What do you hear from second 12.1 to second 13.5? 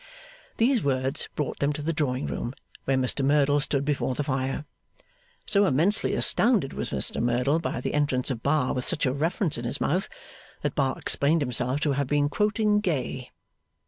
quoting Gay.